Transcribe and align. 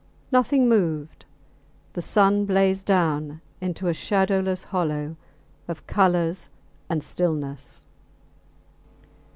Nothing 0.31 0.67
moved. 0.67 1.25
The 1.93 2.01
sun 2.01 2.45
blazed 2.45 2.87
down 2.87 3.39
into 3.61 3.87
a 3.87 3.93
shadowless 3.93 4.63
hollow 4.63 5.15
of 5.67 5.85
colours 5.85 6.49
and 6.89 7.03
stillness. 7.03 7.85